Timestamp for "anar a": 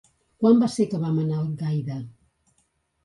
1.25-1.43